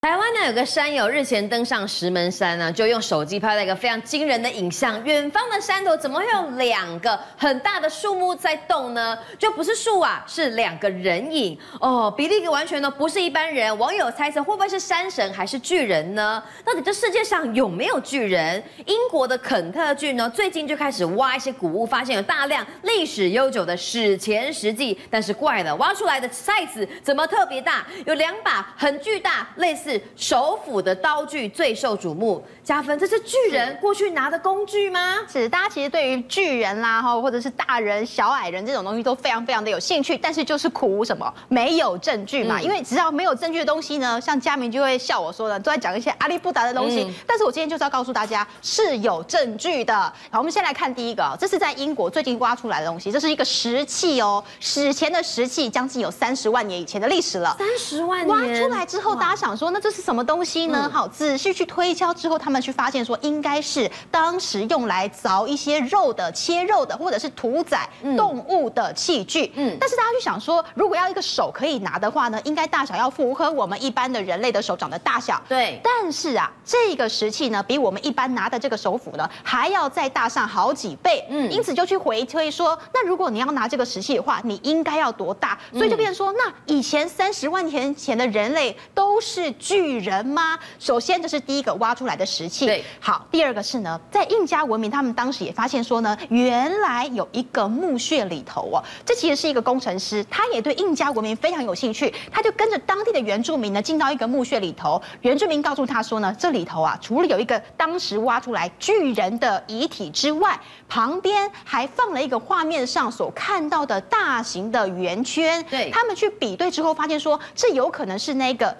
[0.00, 5.02] 台湾呢有个山友日前登上石门山呢，就用手机拍了一个非常惊人的影像。
[5.04, 9.18] 远方的山头怎么会有两个很大的树木在动呢？
[9.36, 13.76] 就不是树啊，是两个人影哦，比例完全呢不是一般人。
[13.76, 16.40] 网友猜测会不会是山神还是巨人呢？
[16.64, 18.62] 到底这世界上有没有巨人？
[18.86, 27.84] 英国的肯特郡呢最近就开始挖一些古物，发现有大量历史悠久的史前石器，但是怪了，挖出来的 size 怎么特别大？
[28.06, 29.87] 有两把很巨大，类似。
[29.88, 32.98] 是首府的刀具最受瞩目，加分。
[32.98, 35.16] 这是巨人过去拿的工具吗？
[35.26, 42.58] 是，大家其实对于巨人啦，哈，或者是大人、小矮人这种东西都非常非常的有兴趣，但是就是苦无什么，没有证据嘛。
[42.58, 47.04] 嗯、因为只要没有证据的东西呢，像佳明就会笑我说的，都在讲一些阿里不达的东西。
[47.04, 49.94] 嗯、但是我今天就是要告诉大家是有证据的。
[50.30, 57.56] 好，我们先来看第一个，这是在英国最近挖出来的东西，这是一个石器哦，史前的石器，将近有三十万年以前的历史了。
[57.58, 60.90] 三十万年挖出来之后，大家想说，那这是什么东西呢？
[60.92, 69.52] 好，仔细去推敲之后，他们去发现说，应该是当时用来凿一些肉的、切肉的，或者是屠宰动物的器具。
[69.54, 75.40] 嗯，但是大家去想说，如果要一个手可以拿的话呢，应该大小要符合我们一般的人类的手掌的大小。
[75.48, 75.80] 对。
[75.82, 81.24] 但是啊，这个石器呢，比我们一般拿的这个手斧呢，还要再大上好几倍。
[81.30, 81.50] 嗯。
[81.50, 85.58] 因此就去回推说，那如果你要拿这个石器的话，你应该要多大？
[85.72, 90.08] 所以就变成说，那以前三十万年前的人类都是巨人。
[90.08, 90.58] 人吗？
[90.78, 92.64] 首先，这是第一个挖出来的石器。
[92.64, 93.26] 对，好。
[93.30, 104.98] 第二个是呢，在印加文明，他们当时也发现说呢，原来有一个墓穴里头哦，这其实是一个工程师，他也对印加文明非常有兴趣，他就跟着当地的原住民呢，进到一个墓穴里头。
[105.20, 115.62] 原住民告诉他说呢，这里头啊，除了有一个当时挖出来巨人的遗体之外，旁边还放了一个画面上所看到的大型的圆圈。
[115.68, 118.74] 对，他们去比对之后，发现说，这有可能是那个。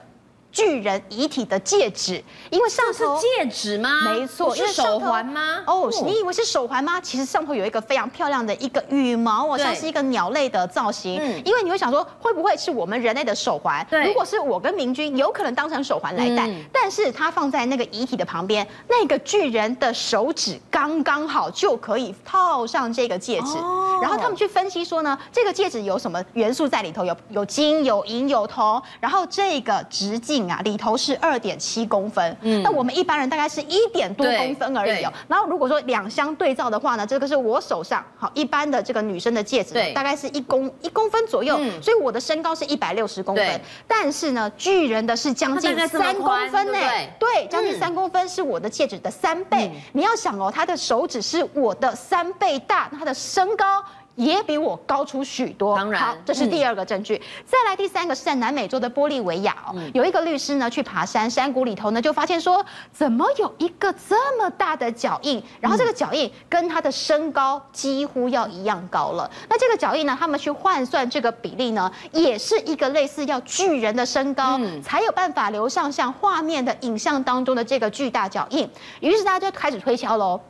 [0.51, 4.11] 巨人遗体的戒指，因为上头是戒指吗？
[4.11, 5.63] 没错，是手环吗？
[5.67, 7.01] 哦，你以为是手环吗？
[7.01, 11.21] 其实上头有一个非常漂亮的一个羽毛哦，像是一个鸟类的造型。
[11.21, 13.87] 嗯，因为你会想说，会不会是我们人类的手环？
[13.91, 16.51] 对，如果是我跟明君，有可能当成手环来戴。
[16.73, 23.59] 但是它放在那个遗体的旁边，那个巨人的手指刚刚好就可以套上这个戒指。
[23.59, 27.05] 哦，然后他们去分析说呢，这个戒指有什么元素在里头？
[27.05, 28.83] 有有金、有银、有铜。
[28.99, 30.38] 然后这个直径。
[30.51, 35.13] 啊，里头是二点七公分，嗯，那我们一般人大概是一点多公分而已哦。
[35.27, 46.79] 然后如果说两相对照的话呢，这个是我手上好一般的这个女生的戒指，对，大概是一公一公分左右，嗯，所以我的身高是一百六十公分，但是呢，巨人的是将近三公分呢，
[47.19, 49.71] 对，将近三公分是我的戒指的三倍。
[49.93, 53.83] 你要想哦，他的手指是我的三倍大，他的身高。
[54.19, 55.77] 也比我高出许多。
[55.77, 57.15] 当然，好，这是第二个证据。
[57.15, 65.41] 嗯、再来第三个是在南美洲的玻利维亚哦，嗯、有一个律师呢去爬山，山谷里头呢就发现说，怎么有一个这么大的脚印？
[65.61, 69.31] 然后这个脚印跟他的身高几乎要一样高了。
[69.33, 78.69] 嗯、那这个脚印呢，他们去换算这个比例呢，也是一个类似要巨人的身高，嗯、才有办法留上像画面的影像当中的这个巨大脚印。
[78.99, 80.41] 于是大家就开始推敲喽。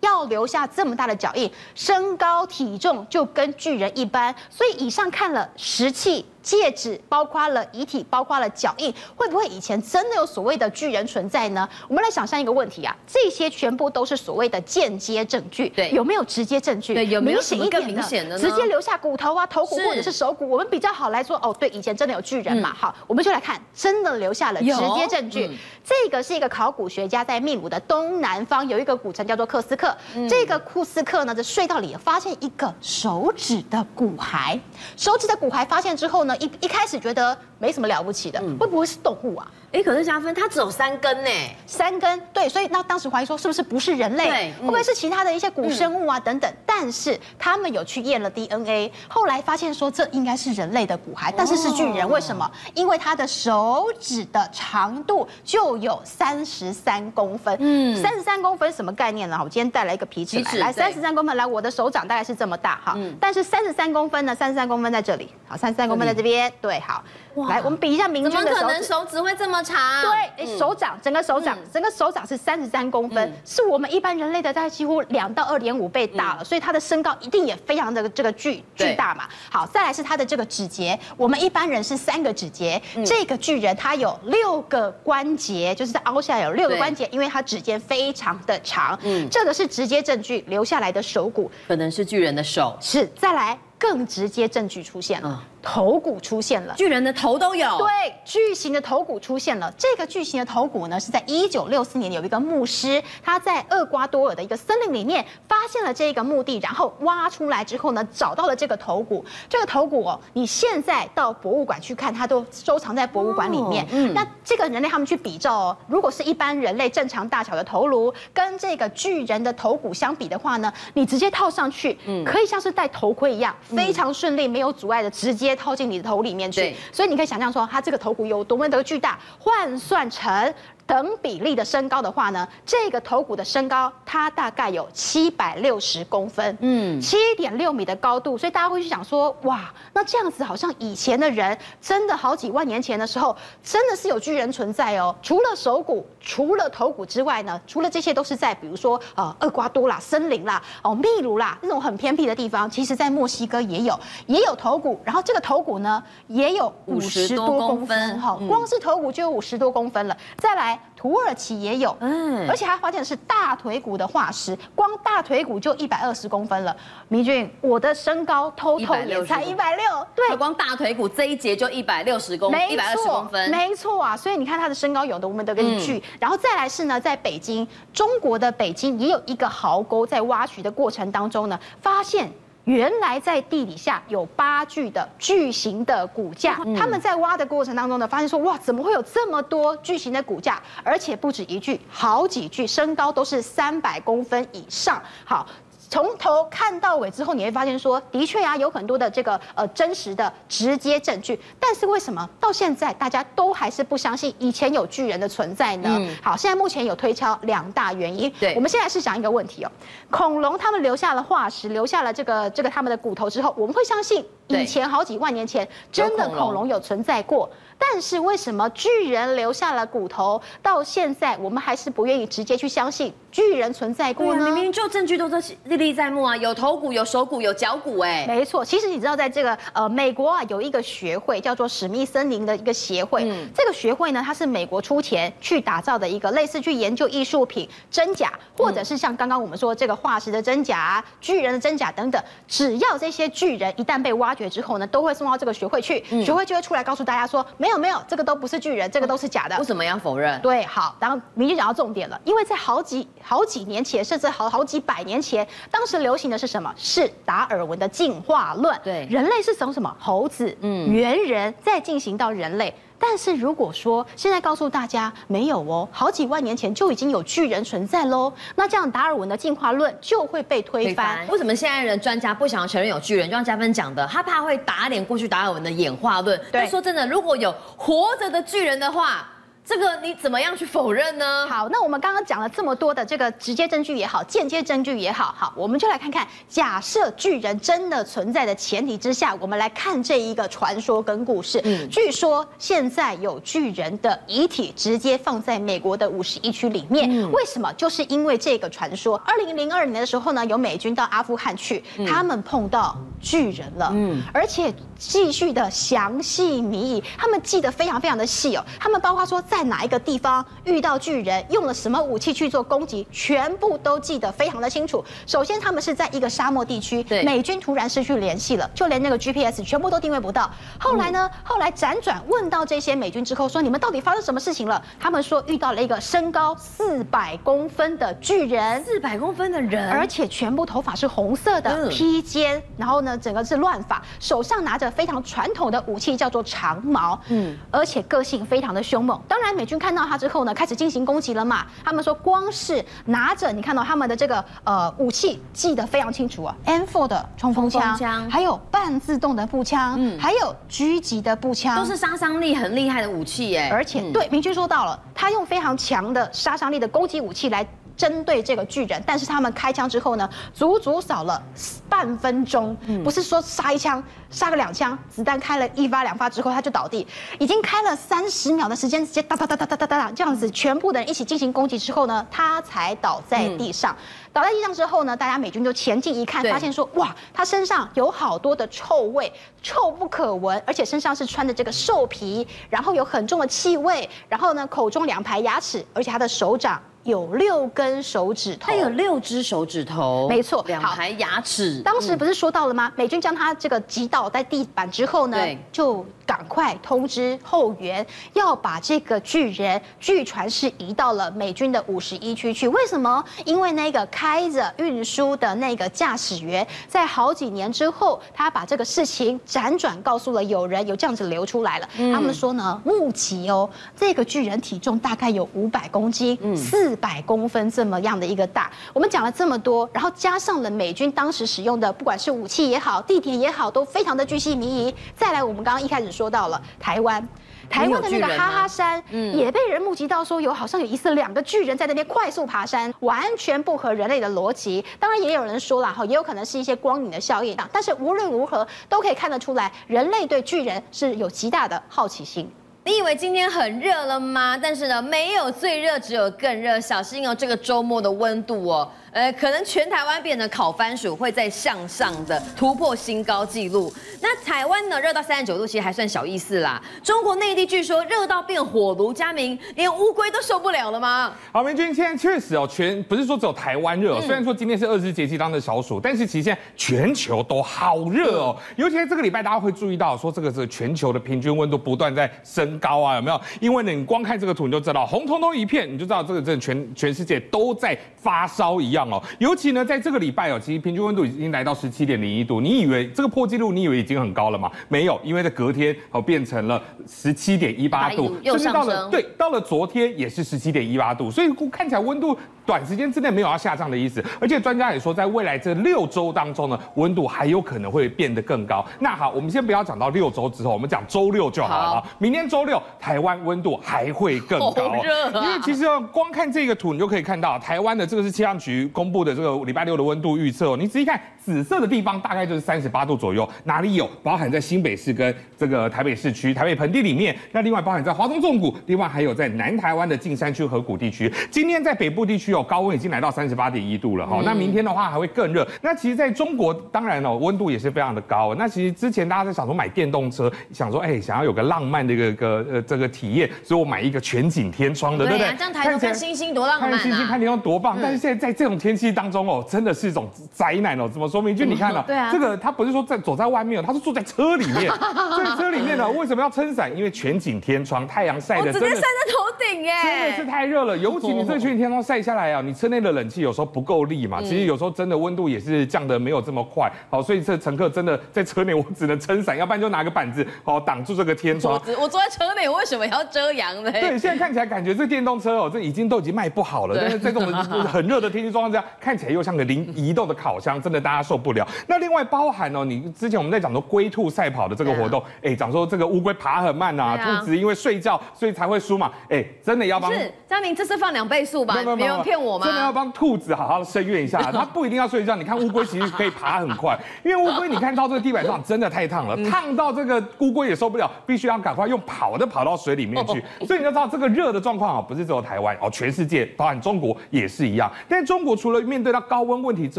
[0.00, 6.26] 要留下这么大的脚印，身高体重就跟巨人一般，所以以上看了石器。
[6.42, 11.68] 戒指包括了遗体，包括了脚印，会不会以前真的有所谓的巨人存在呢？
[11.88, 16.94] 我们来想象一个问题啊，这些全部都是所谓的间接证据，对，有没有直接证据？
[16.94, 17.40] 对，有没有
[17.70, 18.40] 更明显的呢？
[18.40, 21.36] 直接留下骨头啊、头骨或者是手骨，我们比较好来说。
[21.42, 22.74] 哦，对，以前真的有巨人嘛？
[22.74, 25.50] 好，我们就来看，真的留下了直接证据。
[25.84, 29.96] 这个是一个考古学家在秘鲁的东南方有一个古城叫做克斯克，
[30.28, 34.58] 这个库斯克呢，在隧道里发现一个手指的骨骸，
[34.96, 39.50] 手指的骨骸发现之后呢，一一开始觉得没什么了不起的，会不会是动物啊？
[39.72, 41.30] 哎，可是加分，它只有三根呢，
[41.64, 46.52] 三根，对，所以那当时怀疑说是不是不是人类，对会不会是其他的一些古生物啊等等？
[46.66, 52.50] 但是他们有去验了 DNA，后来发现说这应该是人类的骨骸，但是是巨人，为什么？
[52.74, 59.38] 因为他的手指的长度就有三十三公分，嗯，三十三公分什么概念呢？
[59.40, 67.02] 我今天带来一个皮尺来，来三十三公分，来我的手掌大概是这么大哈，但是三十三公分呢，三十三公分在这里，好，三十三公分在这边，对，好。
[67.48, 68.54] 来，我们比一下明君的手指。
[68.54, 69.78] 怎么可能手指会这么长？
[70.02, 79.28] 对，嗯、手掌整个手掌，嗯、整个手掌是三十三公分，嗯、是我们一般人类的大概几乎两到二点五倍大了，嗯、所以它的身高一定也非常的这个巨巨大嘛。
[79.48, 88.98] 好，再来是它的这个指节，我们一般人是三个指节，嗯、这个巨人它有六个关节，就是在凹下来有六个关节，因为它指尖非常的长。
[89.04, 92.76] 嗯，这个是直接证据留下来的手骨，可能是巨人的手。
[92.80, 95.42] 是，再来更直接证据出现了。
[95.42, 97.68] 嗯头骨出现了，巨人的头都有。
[97.76, 97.86] 对，
[98.24, 99.70] 巨型的头骨出现了。
[99.76, 109.22] 这个巨型的头骨呢，是在一九六四年有一个牧师，他在厄瓜多尔的一个森林里面发现了这个墓地，然后挖出来之后呢，找到了这个头骨。
[109.50, 113.84] 这个头骨哦，你现在到博物馆去看，它都收藏在博物馆里面。
[113.84, 126.74] 哦、嗯，那这个人类他们去比照哦，如果是一般人类正常大小的头颅，跟这个巨人的头骨相比的话呢，你直接套上去，嗯，可以像是戴头盔一样，非常顺利，没有阻碍的直接套进你的头里面去。
[126.92, 130.54] 所以你可以想象说，它这个头骨有多么的巨大，换算成。
[130.90, 145.14] 等比例的身高的话呢，这个头骨的身高它大概有七百六十公分，嗯，七点六米的高度，所以大家会去想说，哇，那这样子好像以前的人真的好几万年前的时候，真的是有巨人存在哦。
[145.22, 153.96] 除了手骨，除了头骨之外呢，除了这些都是在比如说呃厄瓜多啦、森林啦、哦秘鲁啦那种很偏僻的地方，其实在墨西哥也有
[154.26, 160.79] 也有头骨，然后这个头骨呢也有五十多公分，哈，光是头骨就有五十多公分了，再来。
[160.96, 166.76] 土耳其也有，嗯，而且还发现的是大腿骨的化石，光大腿骨就一百二十公分了。
[167.08, 169.84] 明俊，我的身高偷偷也才一百六，
[170.14, 174.14] 对，光大腿骨这一节就一百六十公，一百二十公分，没错啊。
[174.14, 182.30] 所以你看他的身高有的我们都根据，嗯、然后再来是呢，在北京，中国的北京也有一个壕沟，在挖掘的过程当中呢，发现。
[182.64, 195.02] 原来在地底下有八具的巨型的骨架，他们在挖的过程当中呢，发现说哇，怎么会有这么多巨型的骨架，而且不止一具，好几具，身高都是三百公分以上。
[195.24, 195.46] 好。
[195.90, 201.38] 从头看到尾之后，你会发现说，的确啊，有很多的这个呃真实的直接证据。
[201.58, 205.88] 但是为什么到现在大家都还是不相信以前有巨人的存在呢？
[205.98, 208.32] 嗯、好，现在目前有推敲两大原因。
[208.38, 209.72] 对，我们现在是想一个问题哦，
[210.10, 217.50] 恐龙他们留下了化石，留下了这个这个他们的骨头之后，我们会相信以前好几万年前真的恐龙有存在过。
[217.82, 224.44] 但是为什么巨人留下了骨头，到现在我们还是不愿意直接去相信巨人存在过呢？
[224.44, 228.62] 明明就证据都是历历在目啊，有头骨、有手骨、有脚骨，哎，没错。
[228.62, 247.69] 其实你知道，在这个呃美国啊，有一个学会叫做史密森林的一个协会，嗯，这个学会呢，它是美国出钱去打造的一个类似去研究艺术品真假，或者是像刚刚我们说这个化石的真假、巨人的真假等等，只要这些巨人一旦被挖掘之后呢，都会送到这个学会去，学会就会出来告诉大家说没。
[247.70, 249.56] 没有没有，这个都不是巨人，这个都是假的。
[249.58, 250.40] 为什么要否认？
[250.40, 256.72] 对，好，然后明就讲到重点了，因为在好几好几年前，甚至好好几百年前，当时流行的是什么？
[256.76, 258.76] 是达尔文的进化论。
[258.82, 262.74] 对，人类是从什么猴子，嗯，猿人，再进行到人类。
[263.00, 271.26] 但是如果说现在告诉大家没有哦，好几万年前就已经有巨人存在喽，那这样达尔文的进化论就会被推翻。
[271.28, 273.28] 为什么现在人专家不想要承认有巨人？
[273.28, 276.38] 就像嘉芬讲的，他怕会打脸过去达尔文的演化论。
[276.52, 279.26] 对，说真的，如果有活着的巨人的话。
[279.70, 281.46] 这个你怎么样去否认呢？
[281.48, 291.60] 好，那我们刚刚讲了这么多的这个直接证据也好，间接证据也好，好，我们就来看看，假设巨人真的存在的前提之下，我们来看这一个传说跟故事。
[291.62, 297.72] 嗯，据说现在有巨人的遗体直接放在美国的五十一区里面，嗯，为什么？
[297.74, 299.16] 就是因为这个传说。
[299.18, 309.59] 二零零二年的时候呢，有美军到阿富汗去，他们碰到巨人了，嗯，而且继续的详细谜语，他们记得非常非常的细哦，他们包括说在。
[309.60, 315.04] 在哪一个地方遇到巨人，用了什么武器去做攻击，全部都记得非常的清楚。
[315.26, 320.50] 首先，他们是在一个沙漠地区，美军突然失去联系了，就连那个 GPS 全部都定位不到。
[320.78, 321.30] 后来呢？
[321.44, 324.82] 后来辗转问到这些美军之后，说你们到底发生什么事情了？
[324.98, 339.20] 他们说遇到了一个身高四百公分的巨人，四百公分的人，而且全部头发是红色的，披肩，然后呢，整个是乱发，手上拿着非常传统的武器，叫做长矛，嗯，而且个性非常的凶猛。
[339.28, 339.50] 当然。
[339.60, 341.66] 美军看到他之后呢，开始进行攻击了嘛。
[341.84, 353.68] 他们说，光是拿着你看到他们的这个呃武器，记得非常清楚啊，M4 的冲锋枪，还有半自动的步枪，嗯，还有狙击的步枪，都是杀伤力很厉害的武器耶。
[353.70, 357.66] 而且对，明军说到了，他用非常强的杀伤力的攻击武器来。
[358.00, 361.42] 针对这个巨人，但是他们开枪之后呢，足足扫了
[361.86, 367.06] 半分钟，不是说杀一枪，杀个两枪，子弹开了一发两发之后他就倒地，
[367.38, 373.94] 已经开了三十秒的时间，直接哒哒哒哒哒哒哒这样子，全部的人一起进行攻击之后呢，他才倒在地上。
[374.32, 379.30] 倒在地上之后呢，大家美军就前进一看，发现说哇，他身上有好多的臭味，
[379.62, 386.80] 臭不可闻，而且身上是穿着这个兽皮，然后有很重的气味，然后呢，口中两排牙齿，而且他的手掌。
[387.10, 391.82] 有六根手指头，它有六只手指头，没错，两排牙齿。
[391.82, 392.88] 当时不是说到了吗？
[392.88, 395.36] 嗯、美军将它这个击倒在地板之后呢，
[395.70, 402.66] 就赶快通知后援，要把这个巨人据传是移到了美军的五十一区去。
[402.68, 403.22] 为什么？
[403.44, 411.88] 因为那个开着运输的那个驾驶员，在好几年之后，他把这个事情辗转告诉了友人，有这样子流出来了。
[411.98, 418.70] 嗯、他们说呢，目击哦，这个巨人体重大概有五百公斤，四百公分这么样的一个大。
[418.94, 424.94] 我们讲了这么多，然后加上了美军当时使用的，不管是武器也好，地点也好，都非常的巨细靡遗。
[425.14, 426.30] 再来，我们刚刚一开始说。
[426.30, 427.28] 到了台湾，
[427.68, 434.84] 台湾的那个哈哈山，也被人目击到说有好像有疑似两个巨人在那边快速爬山，完全不合人类的逻辑。
[435.00, 437.56] 当然也有人说了哈，也有可能是一些光影的效应。
[437.72, 442.48] 但是无论如何，都可以看得出来，人类对巨人是有极大的好奇心。
[442.90, 444.58] 你以为今天很热了吗？
[444.60, 446.80] 但是呢，没有最热，只有更热。
[446.80, 448.90] 小心哦，这个周末的温度哦。
[449.12, 453.92] 呃，可能全台湾变成烤番薯，会再向上的突破新高纪录。
[454.20, 456.80] 那台湾呢，热到三十九度，其实还算小意思啦。
[457.02, 461.32] 中国内地据说热到变火炉，佳明连乌龟都受不了了吗？
[461.50, 468.56] 好，明君，现在确实哦，全不是说只有台湾热，嗯、虽然说今天是二十四节气当的小暑，但是其实现在全球都好热哦。
[468.76, 473.40] 尤其在这个礼拜，大家会注意到说，这个是全球的平均温度不断在升高啊，有没有？
[473.58, 478.99] 因为呢，你光看这个图你就知道，红彤彤一片，你就知道这个真的全全世界都在发烧一样。
[479.08, 482.60] 哦，尤其呢，在这个礼拜哦，其实平均温度已经来到十七点零一度。
[482.60, 484.70] 你以为这个破纪录，你以为已经很高了吗？
[484.88, 488.74] 没有，因为在隔天哦变成了十七点一八度，又上升。
[488.74, 494.24] 到了对，到了昨天也是十七点一八度，所以看起来温度短时间之内没有要下降的意思。
[494.40, 498.84] 而且专家也说，在未来这六周当中呢，温度还有可能会变得更高。
[498.98, 502.00] 那好，我们先不要讲到六周之后，我们讲周六就好了。
[502.00, 505.00] 好，明天周六台湾温度还会更高，啊，
[505.34, 509.34] 因为其实光看这个图，你就可以看到台湾的这个是气象局公布的。
[509.34, 513.48] 这个礼拜六的温度预测哦，你仔细看紫色的地方，大概就是三十八度左右。
[513.64, 514.08] 哪里有？
[514.22, 517.34] 包含在新北市跟这个台北市区、台北盆地里面。
[517.52, 521.32] 那另外包含在华东纵谷，另外还有在南台湾的近山区、河谷地区。
[521.50, 524.42] 今天在北部地区哦，高温已经来到三十八点一度了哈。
[524.44, 525.66] 那明天的话还会更热。
[525.80, 528.54] 那其实在中国，当然哦，温度也是非常的高。
[528.56, 535.54] 那其实之前大家在想说买电动车，想说哎，想要有个浪漫的一个呃这个体验，所以我买一个全景天窗的，对不对？
[535.56, 536.96] 这样抬头看星星多浪漫啊！
[536.96, 537.98] 看星星看天空多棒！
[538.02, 541.08] 但是现在在这种天气当中哦，真的是一种灾难哦。
[541.08, 541.54] 怎么说明？
[541.54, 544.90] 就你看了， 对啊，这个他不是说在走在外面哦，他是坐在车里面。
[544.90, 546.90] 在车里面呢，为什么要撑伞？
[546.96, 550.96] 因为全景天窗，太阳晒的真的晒在头顶耶，真的是太热了。
[550.96, 554.40] 尤其你这个全景天窗晒下来啊，你车内的冷气有时候不够力嘛。
[554.40, 556.90] 其实有时候真的温度也是降的没有这么快。
[557.10, 561.80] 好，所以这乘客真的在车内，我只能撑伞，要不然就拿个板子好挡住这个天窗。
[562.00, 563.92] 我坐在车内，我为什么要遮阳呢？
[563.92, 566.96] 对，现在看起来感觉这电动车哦，这已经都已经卖不好了。
[566.98, 571.66] 但是在这种很热的天气状况下，看起来又像个零移动的烤箱，真的大家受不了。
[571.86, 581.74] 那另外包含哦，你之前我们在讲说龟兔赛跑的这个活动，哎，讲说这个乌龟爬很慢呐，兔子因为睡觉所以才会输嘛，哎，真的要帮是佳明，这是放两倍速吧？
[581.74, 582.66] 没有没有骗我吗？
[582.66, 585.36] 真的要帮兔子好好声援一下， 它不一定要睡觉。
[585.36, 593.42] 你看乌龟其实可以爬很快，因为乌龟你看到这个地板上真的太烫了，烫到这个乌龟也受不了，必须要赶快用跑的跑到水里面去。
[593.66, 597.90] 所以你要知道这个热的状况啊，不是只有台湾哦，全世界包含中国也是一样。
[598.08, 599.98] 但是中国除了面对到高温问题之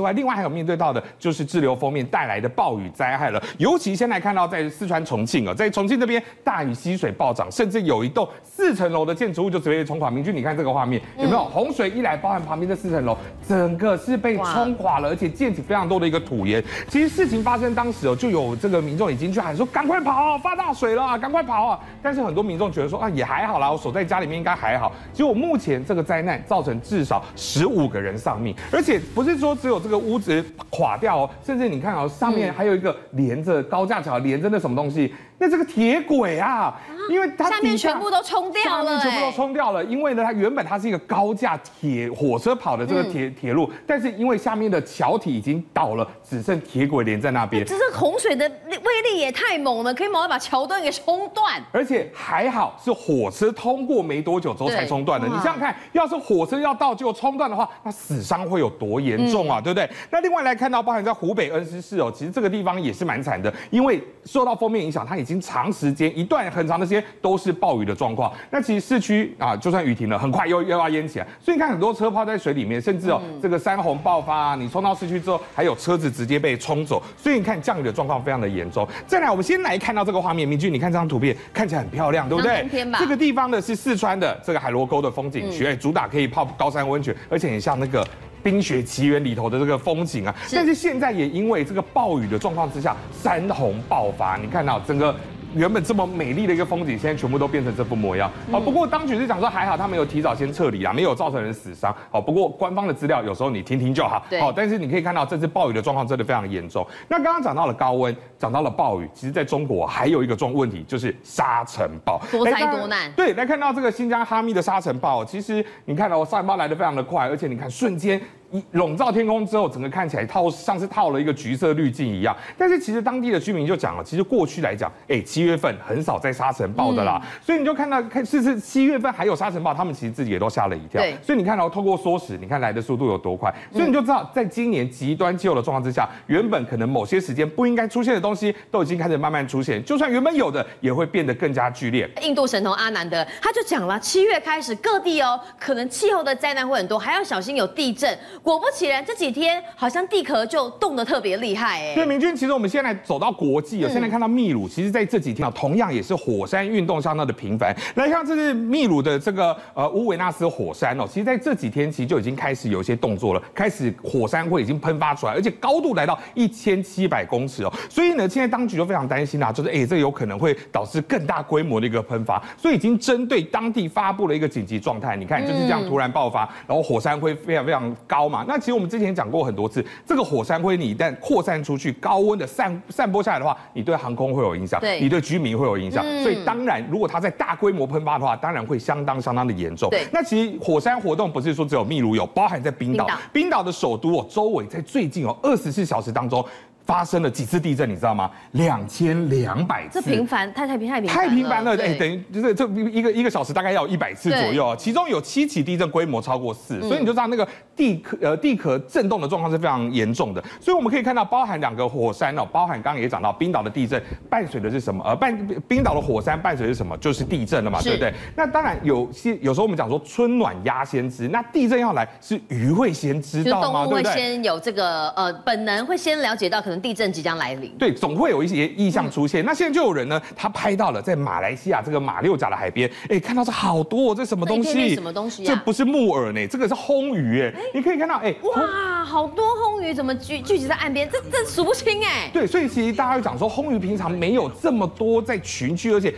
[0.01, 3.41] 外，另外还有面对到的就是滞留封面带来的暴雨灾害了。
[3.57, 10.11] 尤其现在看到在四川重庆啊，在重庆这边大雨溪水暴涨，甚至有一栋四层楼的建筑物就直接冲垮。
[10.11, 11.41] 明君，你看这个画面有没有？
[11.45, 16.63] 洪水一来，包含旁边这四层楼，整个是被冲垮了，而且溅起非常多的一个土岩。
[16.87, 35.13] 其实事情发生当时哦，就有这个民众已经去喊说：“赶快跑，发大水了，赶快跑啊！”但是很多民众觉得说：“啊，也还好啦，我守在家里面应该还好。”结果目前这个灾难造成至少十五个人丧命，而且不是说只有这个屋子垮掉哦，甚至你看哦，上面还有一个连着高架桥，连着那什么东西。
[35.37, 36.79] 那这个铁轨啊，
[37.09, 39.83] 因为它下，下面全部都冲掉了，全部都冲掉了。
[39.85, 47.65] 因为呢，它原本它是一个高架铁火车跑的这个铁铁路，但是因为下面的桥体已经倒了，只剩铁轨连在那边。
[47.65, 48.47] 这是洪水的
[48.83, 51.61] 威力也太猛了，可以猛到把桥墩给冲断。
[51.71, 55.27] 而且还好是火车通过没多久之后才冲断的。
[55.27, 59.59] 你想想看，要是火车要到就冲断的话，那死伤会有多严重啊？
[59.59, 59.89] 对不对？
[60.09, 65.41] 那另外来看到，包含在湖北恩施市哦，其实这个地方也是蛮惨的，因为受到封面影响，它已经。
[65.41, 68.31] 长时间一段很长的时间都是暴雨的状况。
[68.51, 71.27] 那其实市区啊，就算雨停了，很快又又要淹起来。
[71.43, 77.01] 所以你看很多车泡在水里面，甚至哦这个山洪爆发啊，你冲到市区之后，还有车子直接被冲走。
[77.17, 78.70] 所以你看降雨的状况非常的严重。
[79.05, 82.65] 再来，我们先来看到这个画面，明君，你看这张图片看起来很漂亮，对不对？
[82.97, 88.03] 这个地方呢是四川的这个海螺沟的风景区，哎，主打可以泡高山温泉，而且很像那个。
[88.43, 95.15] 《冰雪奇缘》里头的这个风景啊，但是现在也因为这个暴雨的状况之下，山洪爆发，你看到整个。
[95.55, 98.31] 原本这么美丽的一个风景，现在全部都变成这副模样。
[98.51, 101.95] 好，不过当局是讲说还好，他没有提早先撤离啊，没有造成人死伤。
[102.09, 104.23] 好，不过官方的资料有时候你听听就好。
[104.39, 106.85] 好，但是你可以看到这次暴雨的状况真的非常严重。
[107.07, 113.11] 那刚刚讲到了高温，讲到了暴雨，其实在中国还有一个重问题，就是沙尘暴，多灾多难。
[113.13, 118.21] 对，来看到这个新疆哈密的沙尘暴，其实你看到沙尘暴来的非常的快，而且你看瞬间。
[118.51, 122.35] 一笼罩天空之后，整个看起来套像是套了一个橘色滤镜一样。
[122.57, 127.21] 但是其实当地的居民就讲了，其实过去来讲，哎，七月份很少在沙尘暴的啦。
[127.23, 131.01] 嗯、所以你就看到，看是是七月份还有沙尘暴，他们其实自己也都吓了一跳。
[131.01, 131.15] 对。
[131.23, 133.53] 所以你看到透过缩时，你看来的速度有多快。
[133.71, 139.83] 所以你就知道，在今年极端气候的状况之下，原本可能某些时间不应该出现的东西，都已经开始慢慢出现。
[139.85, 142.09] 就算原本有的，也会变得更加剧烈。
[142.21, 148.17] 印度神童阿南德他就讲了，七月开始各地哦，可能气候的灾难会很多，还要小心有地震。
[148.43, 149.21] 果不其然，这。
[149.21, 151.93] 几天好像地壳就动得特别厉害哎。
[151.93, 157.71] 对，明君，其实我们现在走到国际了，现在看到秘鲁，其实在这几天啊，同样也是火山运动相当的频繁。
[157.93, 167.71] 来像，这是秘鲁的这个呃乌维纳斯火山哦，其实在这几天其实就已经开始有一些动作了，开始火山灰已经喷发出来，而且高度来到一千七百公尺哦。
[167.91, 175.15] 所以呢，现在当局就非常担心啊，就是哎，这有可能会导致更大规模的一个喷发，所以已经针对当地发布了一个紧急状态。
[175.15, 178.43] 你看就是这样突然爆发，然后火山灰非常非常高嘛。
[178.47, 179.11] 那其实我们之前。
[179.11, 186.01] 讲过很多次，这个火山灰你一旦扩散出去，高温的散散播下来的话，你对航空会有影响，对，你对居民会有影响。
[186.07, 189.89] 嗯、所以当然，如果它在大规模喷发的话，当然会相当相当的严重。
[189.89, 196.41] 对，那其实火山活动不是说只有秘鲁有，包含在冰岛，冰岛的首都哦，周围在最近哦二十四小时当中。
[196.85, 198.29] 发生了几次地震，你知道吗？
[198.51, 201.71] 两千两百次，这频繁，太太频太频太频繁了。
[201.77, 204.75] 哎，等于就是这一个一个小时大概要一百次左右啊。
[204.75, 210.43] 其中有七起地震规模超过四，所以你就知道那个地壳呃地壳震动的状况是非常严重的。
[210.59, 215.03] 所以我们可以看到，包含两个火山哦，包含刚刚也讲到冰岛的地震，伴随的是什么？
[215.05, 216.97] 呃，伴冰岛的火山伴随的是什么？
[216.97, 218.13] 就是地震了嘛，对不对？
[218.35, 223.85] 那当然有些有时候我们讲说春暖鸭先知，那地震要来是鱼会先知道吗？
[223.85, 226.81] 会先有这个呃本能会先了解到可能。
[226.81, 229.43] 地震即将来临，对，总会有一些异象出现。
[229.43, 234.95] 嗯、那现在就有人呢，他拍到了在马来西亚这个马六甲的海边，哎，看到这好多，哦这什么东西？
[234.95, 235.47] 什么东西、啊？
[235.47, 241.07] 这不是木耳呢，这个是魟鱼，哎，你可以看到，哎，哇，好多魟鱼怎么聚聚集在岸边？
[241.07, 242.31] 这这数不清哎。
[242.33, 246.11] 对，所以其实大家会讲说，魟鱼平常没有这么多在群居，而且。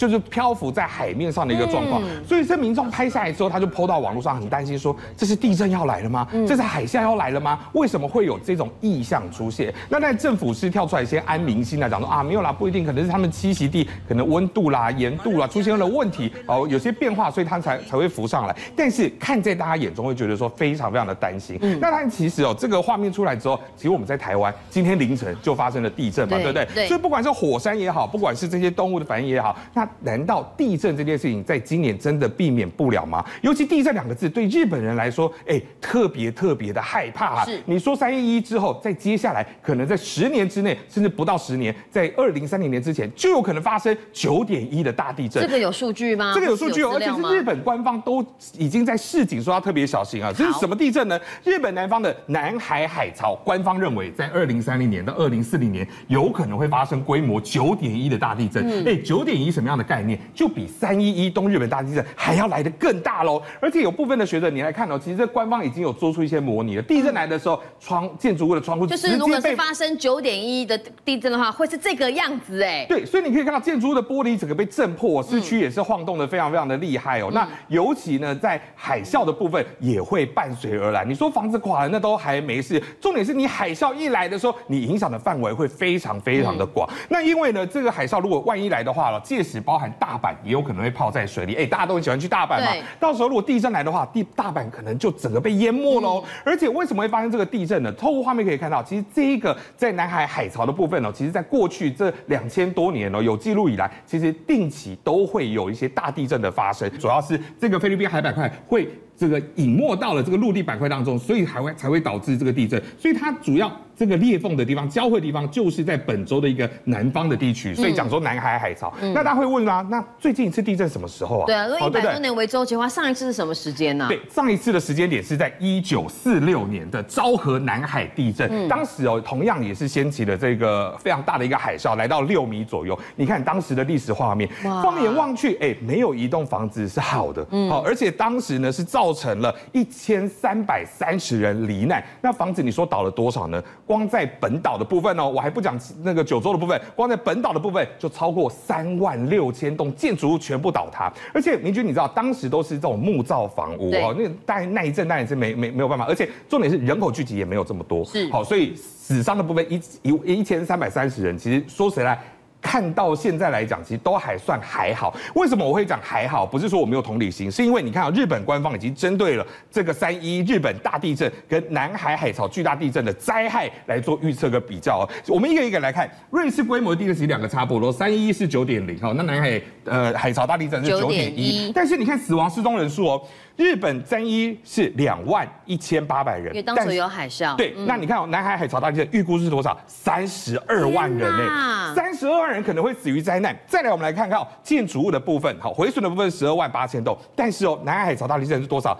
[0.00, 6.26] 就是漂浮在海面上的一个状况，所以这民众拍下来之后，他就 po 到网络上，很担心说，这是地震要来了吗？
[6.48, 7.60] 这是海啸要来了吗？
[7.74, 9.74] 为什么会有这种异象出现？
[9.90, 18.56] 那在政府是跳出来先安民心来讲说啊，没有啦，不一定，可能是他们栖息地可能温度啦、盐度啦出现了问题哦，有些变化，所以它才才会浮上来。
[18.74, 21.58] 但是看在大家眼中会觉得说非常非常的担心。
[21.78, 26.52] 那但其实哦，这个画面出来之后，其实我们在台湾今天凌晨就发生了地震嘛，对不？
[26.74, 26.88] 对。
[26.88, 33.24] 所以不管是火山也好，不管是这些动物的反应也好，那难道地震这件事情在今年真的避免不了吗？
[33.42, 37.44] 尤其“地震”两个字对日本人来说，哎，特别特别的害怕啊！
[37.44, 45.42] 是，你说三一一之后，在接下来可能在十年之内，甚至不到十年，在二零三零年之前，就有可能发生九点一的大地震。
[45.42, 46.32] 这个有数据吗？
[46.34, 48.24] 这个有数据哦，而且是日本官方都
[48.56, 50.32] 已经在示警说要特别小心啊！
[50.36, 51.18] 这是什么地震呢？
[51.44, 58.64] 日本南方的南海海潮，官方认为在二零三零年到二零四零年有可能会发生规模九点一的大地震。
[58.80, 60.20] 哎、嗯，九点一什么样的概念？
[60.34, 63.42] 就比三一一东日本大地震还要来得更大喽！
[63.60, 66.82] 而且有部分的学者你来看哦，其实这官方已经有做出一些模拟了。
[66.82, 72.84] 地震来的时候，窗建筑物的窗户就是如果是发生九点一的地震的话，会是这个样子哎。
[72.86, 77.28] 对，所以你可以看到建筑物的玻璃整个被震破，市区也是晃动的非常非常的厉害哦。
[77.30, 81.04] 嗯、那尤其呢，在海啸的部分也会伴随而来。
[81.04, 86.88] 你说房子垮了，那都还没事，重点是你海啸一来的时候，你影响的范围会非常非常的广。
[86.90, 90.34] 嗯、那因为呢，这个海啸如果万一来的话了，届时包含大阪。
[90.42, 92.86] 也有可能会泡在水里，哎，大家都很喜欢去大阪嘛。
[92.98, 96.22] 到时候如果地震来的话，地大阪可能就整个被淹没喽。
[96.44, 97.92] 而且为什么会发生这个地震呢？
[97.92, 108.88] 透过画面可以看到，其实这一个在南海海潮的部分呢，其实在过去这两千多年呢，有记录以来，其实定期都会有一些大地震的发生，主要是这个菲律宾海板块会
[109.20, 112.82] 这个隐没到了这个陆地板块当中，所以还会才会导致这个地震。
[112.98, 113.70] 所以它主要。
[114.00, 118.90] 这个裂缝的地方、交汇的地方，就是在本州的一个南方的地区，所以讲说南海海潮。
[119.02, 121.44] 嗯、那大家会问啊，那最近一次地震什么时候啊？
[121.44, 124.06] 对啊，如果一百多年为周期的话，上一次是什么时间呢？
[124.08, 132.98] 对，上一次的时间点是在一九四六年的昭和南海地震，嗯、当时哦，同样也是掀起了这个非常大的一个海啸，来到六米左右。
[133.16, 142.02] 你看当时的历史画面，放眼望去，哎，没有一栋房子是好的，嗯，好，而且当时呢是造成了一千三百三十人罹难。
[142.20, 143.62] 那房子你说倒了多少呢？
[143.86, 151.12] 光在本岛的部分哦，我还不讲那个九州的部分，光在本岛的部分就超过三万六千栋建筑物全部倒塌。
[151.34, 162.18] 而且明君你知道，当时都是这种木造房屋哦，那但那一阵当然是没没没有办法，而且重点是人口聚集也没有这么多，是好，所以死伤的部分一一一千三百三十人，其实说实在。
[162.60, 165.16] 看到现在来讲，其实都还算还好。
[165.34, 166.44] 为什么我会讲还好？
[166.44, 175.08] 不是说我没有同理心，是因为你看啊，日本官方已经针对了这个三一日本大地震跟南海海潮巨大地震的灾害来做预测跟比较。
[175.26, 183.22] 我们一个一个来看，瑞士规模的地震是两个差不多，三一是九点零，好，那南海呃海潮大地震是九点一，但是你看死亡失踪人数哦。
[183.60, 187.54] 日本增一是两万一千八百人，因为当时有海啸。
[187.56, 189.78] 对，嗯、那你看哦，南海海潮大地震预估是多少？
[189.86, 191.94] 三十二万人呢？
[191.94, 193.54] 三十二万人可能会死于灾难。
[193.66, 197.14] 再来，我们来看看哦，建筑物的部分，好，毁损的部分十二万八千栋。
[197.36, 198.98] 但是哦，南海海潮大地震是多少？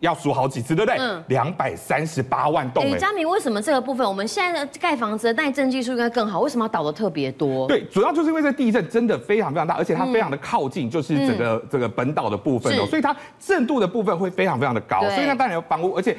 [0.00, 0.98] 要数好几次，对不对？
[0.98, 2.82] 嗯，两百三十八万栋。
[2.84, 6.40] 哎，佳明，为什么这个部分我们现在的盖房子的耐震技术应该更好？
[6.40, 7.68] 为什么要倒的特别多？
[7.68, 16.16] 对，主要就是因为这地震真的非常非常大，而且它非常的靠近，就是整个、嗯、这个本岛的部分哦，是所以它震度的部分会非常非常的高，所以它当然有房屋，而且。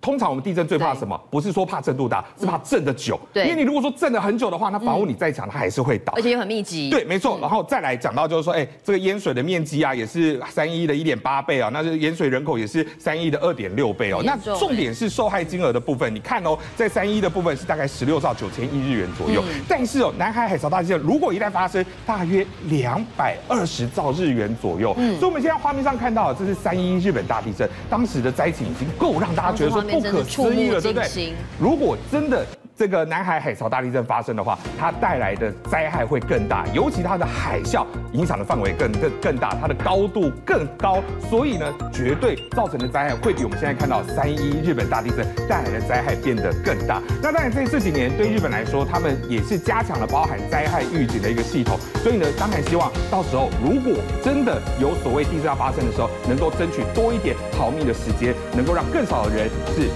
[0.00, 1.20] 通常我们地震最怕什么？
[1.30, 3.18] 不是说怕震度大，是怕震的久。
[3.32, 6.12] 对，因为你如果说震的很久的话，那房屋你再强，它还是会倒。
[6.16, 6.90] 而且又很密集。
[6.90, 7.38] 对，没错。
[7.40, 14.22] 然后再来讲到就是说，哎，这个淹水的面积啊，也是三一的一点八倍啊，那是淹水人口也是三一的二点六倍哦。
[14.24, 24.94] 那重点是受害金额的部分，你看哦，在三一的部分是大概十六兆九千亿日元左右，但是哦，南海海潮大地震如果一旦发生，大约两百二十兆日元左右。
[24.98, 25.18] 嗯。
[25.18, 31.32] 所以我们现在画面上看到的，这是三一日本大地震，当时的灾情已经够让大家觉得说不可思议了，对不对？
[31.58, 32.46] 如果真的。
[32.76, 47.00] 这个南海海潮大地震发生的话，它带来的灾害会更大，尤其它的海啸影响的范围更更更大，它的高度更高，所以呢，绝对造成的灾害会比我们现在看到三一日本大地震带来的灾害变得更大。
[47.22, 59.88] 那当然，在这几年对日本来说，他们也是加强了包含灾害预警的一个系统，所以呢，当然希望到时候如果真的有所谓地震要发生的时候，能够争取多一点逃命的时间，能够让更少的人是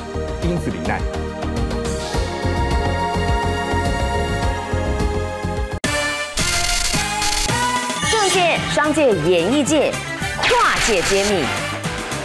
[0.48, 0.98] 因此罹难。
[8.74, 9.92] 商界、演艺界
[10.36, 11.44] 跨界揭秘，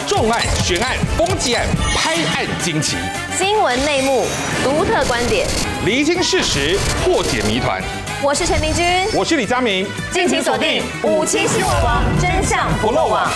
[0.08, 2.98] 重案、悬案、攻击案、拍案惊奇，
[3.36, 4.28] 新闻内幕、
[4.64, 5.48] 独特观点，
[5.86, 7.82] 厘清事实，破解谜团。
[8.22, 13.28] 我是陈明君，我是李佳明，敬请锁定五七新闻网，真相不漏网。